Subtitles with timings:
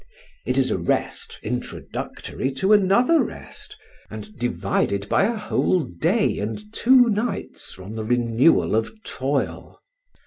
[0.47, 3.77] It is a rest introductory to another rest,
[4.09, 9.77] and divided by a whole day and two nights from the renewal of toil.